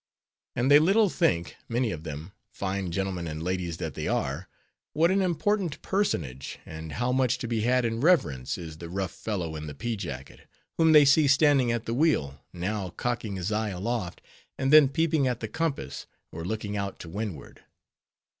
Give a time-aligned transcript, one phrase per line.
[0.55, 4.47] And they little think, many of them, fine gentlemen and ladies that they are,
[4.93, 9.11] what an important personage, and how much to be had in reverence, is the rough
[9.11, 10.47] fellow in the pea jacket,
[10.79, 14.21] whom they see standing at the wheel, now cocking his eye aloft,
[14.57, 17.63] and then peeping at the compass, or looking out to windward.